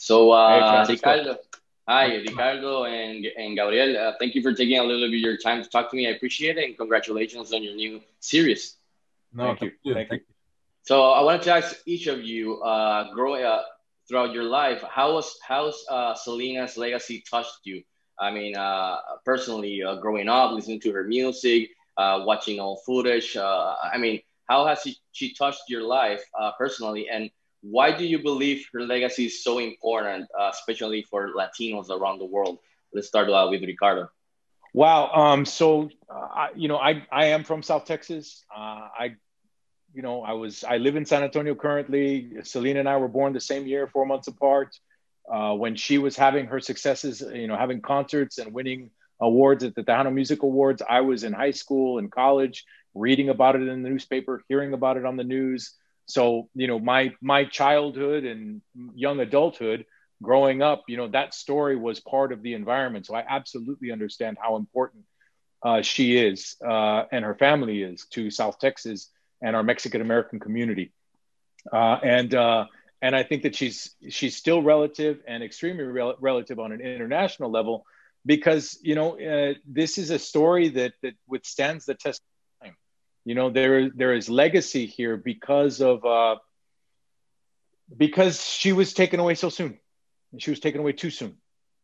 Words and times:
So, 0.00 0.30
uh, 0.30 0.86
hey, 0.86 0.94
Ricardo, 0.94 1.36
hi, 1.86 2.14
Ricardo 2.16 2.84
and, 2.84 3.26
and 3.36 3.54
Gabriel. 3.54 3.98
Uh, 3.98 4.12
thank 4.18 4.34
you 4.34 4.40
for 4.40 4.54
taking 4.54 4.78
a 4.78 4.82
little 4.82 5.06
bit 5.10 5.16
of 5.16 5.20
your 5.20 5.36
time 5.36 5.62
to 5.62 5.68
talk 5.68 5.90
to 5.90 5.96
me. 5.96 6.08
I 6.08 6.12
appreciate 6.12 6.56
it, 6.56 6.64
and 6.64 6.74
congratulations 6.74 7.52
on 7.52 7.62
your 7.62 7.74
new 7.74 8.00
series. 8.18 8.76
No, 9.34 9.48
thank, 9.48 9.60
thank 9.60 9.72
you. 9.82 9.94
Thank 9.94 10.10
you. 10.12 10.20
So, 10.84 11.10
I 11.10 11.20
wanted 11.20 11.42
to 11.42 11.52
ask 11.52 11.76
each 11.84 12.06
of 12.06 12.22
you, 12.22 12.62
uh, 12.62 13.12
growing 13.12 13.44
up 13.44 13.66
throughout 14.08 14.32
your 14.32 14.44
life, 14.44 14.82
how 14.88 15.12
was 15.12 15.38
how's 15.46 15.84
uh, 15.90 16.14
Selena's 16.14 16.78
legacy 16.78 17.22
touched 17.30 17.60
you? 17.64 17.82
I 18.18 18.30
mean, 18.30 18.56
uh, 18.56 18.96
personally, 19.26 19.82
uh, 19.82 19.96
growing 19.96 20.30
up, 20.30 20.52
listening 20.52 20.80
to 20.80 20.92
her 20.92 21.04
music, 21.04 21.68
uh, 21.98 22.22
watching 22.24 22.58
all 22.58 22.80
footage. 22.86 23.36
Uh, 23.36 23.74
I 23.82 23.98
mean, 23.98 24.20
how 24.48 24.66
has 24.66 24.80
she, 24.80 24.96
she 25.12 25.34
touched 25.34 25.64
your 25.68 25.82
life 25.82 26.24
uh, 26.40 26.52
personally, 26.58 27.06
and 27.10 27.30
why 27.62 27.96
do 27.96 28.04
you 28.04 28.18
believe 28.18 28.66
her 28.72 28.80
legacy 28.80 29.26
is 29.26 29.44
so 29.44 29.58
important, 29.58 30.28
uh, 30.38 30.50
especially 30.52 31.02
for 31.10 31.32
Latinos 31.34 31.90
around 31.90 32.18
the 32.18 32.24
world? 32.24 32.58
Let's 32.92 33.08
start 33.08 33.28
uh, 33.28 33.46
with 33.50 33.62
Ricardo. 33.62 34.10
Wow. 34.72 35.10
Um, 35.10 35.44
so, 35.44 35.90
uh, 36.08 36.48
you 36.54 36.68
know, 36.68 36.76
I, 36.76 37.06
I 37.10 37.26
am 37.26 37.44
from 37.44 37.62
South 37.62 37.84
Texas. 37.84 38.44
Uh, 38.54 38.88
I, 38.98 39.16
you 39.92 40.02
know, 40.02 40.22
I 40.22 40.32
was, 40.32 40.64
I 40.64 40.78
live 40.78 40.96
in 40.96 41.04
San 41.04 41.22
Antonio 41.22 41.54
currently. 41.54 42.32
Selena 42.44 42.80
and 42.80 42.88
I 42.88 42.96
were 42.96 43.08
born 43.08 43.32
the 43.32 43.40
same 43.40 43.66
year, 43.66 43.88
four 43.88 44.06
months 44.06 44.28
apart. 44.28 44.76
Uh, 45.30 45.54
when 45.54 45.76
she 45.76 45.98
was 45.98 46.16
having 46.16 46.46
her 46.46 46.60
successes, 46.60 47.20
you 47.20 47.46
know, 47.46 47.56
having 47.56 47.80
concerts 47.80 48.38
and 48.38 48.52
winning 48.52 48.90
awards 49.20 49.62
at 49.64 49.74
the 49.74 49.82
Tejano 49.82 50.12
Music 50.12 50.42
Awards, 50.42 50.82
I 50.88 51.02
was 51.02 51.24
in 51.24 51.32
high 51.32 51.50
school 51.50 51.98
and 51.98 52.10
college, 52.10 52.64
reading 52.94 53.28
about 53.28 53.54
it 53.54 53.62
in 53.62 53.82
the 53.82 53.88
newspaper, 53.88 54.42
hearing 54.48 54.72
about 54.72 54.96
it 54.96 55.04
on 55.04 55.16
the 55.16 55.24
news. 55.24 55.74
So, 56.10 56.48
you 56.54 56.66
know, 56.68 56.78
my 56.78 57.12
my 57.22 57.44
childhood 57.44 58.24
and 58.24 58.62
young 58.94 59.20
adulthood, 59.20 59.86
growing 60.22 60.62
up, 60.62 60.84
you 60.88 60.96
know, 60.96 61.08
that 61.08 61.34
story 61.34 61.76
was 61.76 62.00
part 62.00 62.32
of 62.32 62.42
the 62.42 62.54
environment. 62.54 63.06
So 63.06 63.14
I 63.14 63.24
absolutely 63.28 63.90
understand 63.92 64.38
how 64.42 64.56
important 64.56 65.04
uh, 65.62 65.82
she 65.82 66.16
is 66.16 66.56
uh, 66.66 67.04
and 67.12 67.24
her 67.24 67.34
family 67.34 67.82
is 67.82 68.06
to 68.12 68.30
South 68.30 68.58
Texas 68.58 69.10
and 69.42 69.56
our 69.56 69.62
Mexican 69.62 70.00
American 70.00 70.38
community. 70.40 70.92
Uh, 71.72 71.98
and 72.02 72.34
uh, 72.34 72.66
and 73.02 73.14
I 73.16 73.22
think 73.22 73.42
that 73.42 73.54
she's 73.54 73.94
she's 74.10 74.36
still 74.36 74.62
relative 74.62 75.18
and 75.26 75.42
extremely 75.42 75.84
rel- 75.84 76.16
relative 76.20 76.58
on 76.58 76.72
an 76.72 76.80
international 76.80 77.44
level 77.50 77.84
because 78.20 78.78
you 78.82 78.94
know 78.94 79.18
uh, 79.18 79.54
this 79.66 79.98
is 79.98 80.10
a 80.10 80.18
story 80.18 80.68
that 80.70 80.92
that 81.02 81.14
withstands 81.28 81.86
the 81.86 81.94
test. 81.94 82.20
You 83.24 83.34
know 83.34 83.50
there 83.50 83.90
there 83.90 84.14
is 84.14 84.30
legacy 84.30 84.86
here 84.86 85.16
because 85.16 85.80
of 85.80 86.04
uh, 86.04 86.36
because 87.94 88.44
she 88.44 88.72
was 88.72 88.94
taken 88.94 89.20
away 89.20 89.34
so 89.34 89.50
soon. 89.50 89.78
She 90.38 90.50
was 90.50 90.60
taken 90.60 90.80
away 90.80 90.92
too 90.92 91.10
soon. 91.10 91.36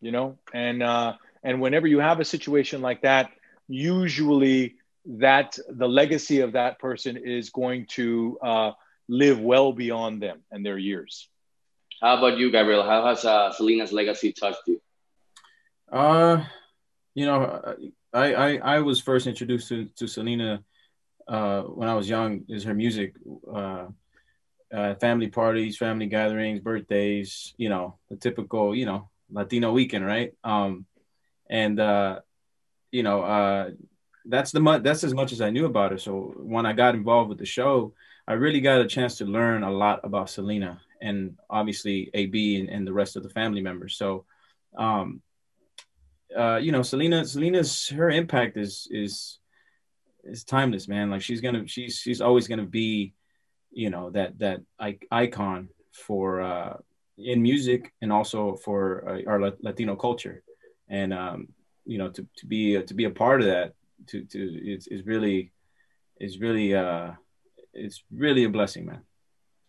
You 0.00 0.12
know, 0.12 0.38
and 0.52 0.82
uh, 0.82 1.14
and 1.42 1.60
whenever 1.60 1.86
you 1.86 2.00
have 2.00 2.20
a 2.20 2.24
situation 2.24 2.82
like 2.82 3.02
that, 3.02 3.30
usually 3.68 4.76
that 5.06 5.58
the 5.68 5.88
legacy 5.88 6.40
of 6.40 6.52
that 6.52 6.78
person 6.78 7.16
is 7.16 7.50
going 7.50 7.86
to 7.86 8.38
uh, 8.42 8.72
live 9.08 9.40
well 9.40 9.72
beyond 9.72 10.22
them 10.22 10.42
and 10.50 10.64
their 10.64 10.78
years. 10.78 11.28
How 12.00 12.18
about 12.18 12.38
you, 12.38 12.50
Gabriel? 12.50 12.82
How 12.82 13.06
has 13.06 13.24
uh, 13.24 13.52
Selena's 13.52 13.92
legacy 13.92 14.32
touched 14.32 14.66
you? 14.66 14.80
Uh, 15.90 16.44
you 17.14 17.26
know, 17.26 17.76
I 18.12 18.34
I, 18.34 18.56
I 18.56 18.78
was 18.80 19.00
first 19.00 19.26
introduced 19.26 19.68
to 19.68 19.86
to 19.96 20.06
Selena 20.06 20.64
uh, 21.28 21.62
when 21.62 21.88
I 21.88 21.94
was 21.94 22.08
young. 22.08 22.44
Is 22.48 22.64
her 22.64 22.74
music, 22.74 23.14
uh, 23.52 23.86
uh, 24.72 24.94
family 24.96 25.28
parties, 25.28 25.76
family 25.76 26.06
gatherings, 26.06 26.60
birthdays. 26.60 27.54
You 27.56 27.68
know, 27.68 27.98
the 28.10 28.16
typical 28.16 28.74
you 28.74 28.86
know 28.86 29.10
Latino 29.30 29.72
weekend, 29.72 30.06
right? 30.06 30.34
Um, 30.44 30.86
and 31.48 31.78
uh, 31.78 32.20
you 32.90 33.02
know, 33.02 33.22
uh, 33.22 33.70
that's 34.26 34.52
the 34.52 34.60
mu- 34.60 34.80
that's 34.80 35.04
as 35.04 35.14
much 35.14 35.32
as 35.32 35.40
I 35.40 35.50
knew 35.50 35.66
about 35.66 35.92
her. 35.92 35.98
So 35.98 36.34
when 36.36 36.66
I 36.66 36.72
got 36.72 36.94
involved 36.94 37.28
with 37.28 37.38
the 37.38 37.46
show, 37.46 37.94
I 38.26 38.34
really 38.34 38.60
got 38.60 38.80
a 38.80 38.86
chance 38.86 39.18
to 39.18 39.24
learn 39.24 39.62
a 39.62 39.70
lot 39.70 40.00
about 40.04 40.30
Selena 40.30 40.80
and 41.00 41.36
obviously 41.50 42.10
AB 42.14 42.60
and, 42.60 42.68
and 42.68 42.86
the 42.86 42.92
rest 42.92 43.16
of 43.16 43.24
the 43.24 43.30
family 43.30 43.60
members. 43.60 43.96
So, 43.96 44.24
um, 44.78 45.20
uh, 46.36 46.56
you 46.56 46.70
know, 46.70 46.82
Selena, 46.82 47.24
Selena's 47.24 47.88
her 47.88 48.10
impact 48.10 48.56
is 48.56 48.86
is 48.90 49.38
is 50.24 50.44
timeless, 50.44 50.88
man. 50.88 51.10
Like 51.10 51.22
she's 51.22 51.40
gonna, 51.40 51.66
she's 51.66 51.96
she's 51.96 52.20
always 52.20 52.48
gonna 52.48 52.64
be, 52.66 53.14
you 53.70 53.90
know, 53.90 54.10
that 54.10 54.38
that 54.38 54.60
icon 55.10 55.68
for 55.92 56.40
uh, 56.40 56.76
in 57.18 57.42
music 57.42 57.92
and 58.00 58.12
also 58.12 58.56
for 58.56 59.08
uh, 59.08 59.30
our 59.30 59.52
Latino 59.60 59.96
culture, 59.96 60.42
and 60.88 61.12
um, 61.12 61.48
you 61.84 61.98
know, 61.98 62.08
to 62.10 62.26
to 62.36 62.46
be 62.46 62.76
uh, 62.76 62.82
to 62.82 62.94
be 62.94 63.04
a 63.04 63.10
part 63.10 63.40
of 63.40 63.46
that, 63.46 63.74
to 64.08 64.24
to 64.24 64.72
is 64.72 64.86
is 64.86 65.04
really 65.04 65.52
is 66.20 66.38
really 66.38 66.74
uh 66.74 67.10
it's 67.74 68.04
really 68.10 68.44
a 68.44 68.48
blessing, 68.48 68.86
man. 68.86 69.02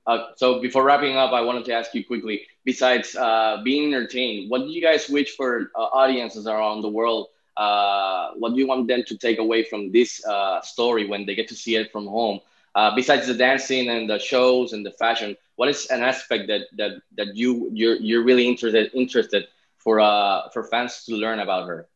Uh, 0.05 0.27
so 0.35 0.61
before 0.61 0.83
wrapping 0.83 1.15
up, 1.15 1.31
I 1.31 1.41
wanted 1.41 1.65
to 1.65 1.73
ask 1.73 1.93
you 1.93 2.05
quickly. 2.05 2.45
Besides 2.65 3.15
uh, 3.15 3.61
being 3.63 3.93
entertained, 3.93 4.49
what 4.49 4.59
do 4.59 4.67
you 4.67 4.81
guys 4.81 5.07
wish 5.09 5.35
for 5.35 5.71
uh, 5.75 5.79
audiences 5.79 6.45
around 6.45 6.81
the 6.81 6.89
world? 6.89 7.27
Uh, 7.55 8.31
what 8.35 8.53
do 8.53 8.59
you 8.59 8.67
want 8.67 8.87
them 8.87 9.03
to 9.05 9.17
take 9.17 9.39
away 9.39 9.63
from 9.63 9.91
this 9.91 10.23
uh, 10.25 10.61
story 10.61 11.07
when 11.07 11.25
they 11.25 11.35
get 11.35 11.47
to 11.47 11.55
see 11.55 11.75
it 11.75 11.91
from 11.91 12.07
home? 12.07 12.39
Uh, 12.75 12.93
besides 12.95 13.27
the 13.27 13.33
dancing 13.33 13.89
and 13.89 14.09
the 14.09 14.17
shows 14.17 14.73
and 14.73 14.85
the 14.85 14.91
fashion, 14.91 15.37
what 15.55 15.69
is 15.69 15.85
an 15.87 16.01
aspect 16.01 16.47
that 16.47 16.61
that 16.75 17.01
that 17.15 17.35
you 17.35 17.69
you're 17.71 17.95
you're 17.97 18.23
really 18.23 18.47
interested 18.47 18.89
interested 18.93 19.45
for 19.77 19.99
uh 19.99 20.49
for 20.49 20.63
fans 20.63 21.03
to 21.05 21.15
learn 21.15 21.39
about 21.39 21.67
her? 21.67 21.87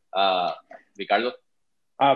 Ricardo. 0.97 1.31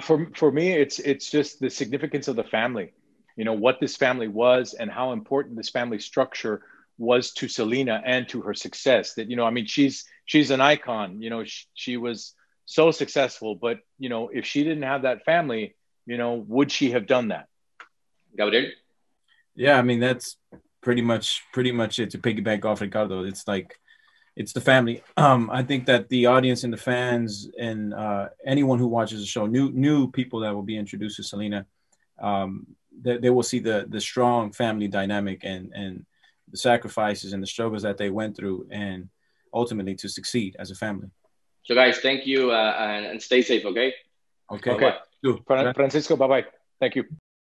for 0.02 0.30
for 0.36 0.52
me, 0.52 0.74
it's 0.74 1.00
it's 1.00 1.32
just 1.32 1.60
the 1.60 1.70
significance 1.70 2.28
of 2.28 2.36
the 2.36 2.44
family 2.44 2.94
you 3.36 3.46
know 3.46 3.54
what 3.54 3.80
this 3.80 3.96
family 3.96 4.28
was 4.28 4.74
and 4.74 4.92
how 4.92 5.14
important 5.14 5.56
this 5.56 5.70
family 5.70 6.00
structure 6.00 6.62
was 6.98 7.32
to 7.32 7.48
Selena 7.48 8.02
and 8.06 8.28
to 8.30 8.42
her 8.42 8.54
success 8.54 9.16
that 9.16 9.30
you 9.30 9.36
know 9.36 9.46
I 9.46 9.50
mean 9.50 9.66
she's 9.66 10.06
she's 10.26 10.52
an 10.52 10.62
icon 10.62 11.22
you 11.22 11.30
know 11.30 11.44
she, 11.44 11.66
she 11.74 11.98
was 11.98 12.36
so 12.72 12.90
successful 12.90 13.56
but 13.56 13.80
you 14.00 14.08
know 14.08 14.30
if 14.30 14.46
she 14.46 14.64
didn't 14.64 14.84
have 14.84 15.02
that 15.02 15.26
family 15.26 15.76
you 16.06 16.18
know 16.18 16.34
would 16.48 16.72
she 16.72 16.92
have 16.92 17.06
done 17.06 17.28
that? 17.28 17.48
Gabriel? 18.38 18.72
Yeah 19.56 19.78
I 19.78 19.82
mean 19.82 20.00
that's 20.00 20.38
pretty 20.82 21.02
much 21.02 21.44
pretty 21.52 21.72
much 21.72 22.00
it 22.00 22.12
to 22.12 22.18
piggyback 22.18 22.64
off 22.66 22.82
Ricardo. 22.82 23.24
It's 23.26 23.46
like 23.46 23.78
it's 24.38 24.54
the 24.54 24.62
family. 24.62 25.04
Um 25.18 25.50
I 25.52 25.64
think 25.64 25.86
that 25.88 26.08
the 26.08 26.28
audience 26.28 26.64
and 26.64 26.74
the 26.74 26.78
fans 26.78 27.50
and 27.60 27.94
uh 27.94 28.30
anyone 28.46 28.80
who 28.80 28.88
watches 28.88 29.20
the 29.20 29.28
show 29.28 29.46
new 29.48 29.70
new 29.72 30.10
people 30.10 30.40
that 30.40 30.56
will 30.56 30.64
be 30.74 30.78
introduced 30.78 31.18
to 31.18 31.24
Selena 31.24 31.66
um 32.22 32.68
they, 33.04 33.18
they 33.18 33.30
will 33.30 33.44
see 33.44 33.60
the 33.60 33.86
the 33.90 34.00
strong 34.00 34.52
family 34.54 34.88
dynamic 34.88 35.40
and 35.44 35.72
and 35.74 36.06
the 36.50 36.58
sacrifices 36.58 37.34
and 37.34 37.44
the 37.44 37.48
struggles 37.48 37.84
that 37.84 37.98
they 37.98 38.10
went 38.10 38.36
through 38.38 38.68
and 38.72 39.10
ultimately 39.54 39.96
to 39.96 40.08
succeed 40.08 40.56
as 40.58 40.72
a 40.72 40.76
family. 40.76 41.10
So 41.64 41.76
guys, 41.76 42.00
thank 42.00 42.26
you 42.26 42.52
uh, 42.52 42.76
and, 42.78 43.06
and 43.06 43.22
stay 43.22 43.42
safe, 43.42 43.66
okay? 43.66 43.94
Okay. 44.52 44.72
okay. 44.72 44.98
Francisco, 45.74 46.16
bye-bye. 46.16 46.46
Thank 46.80 46.96
you. 46.96 47.06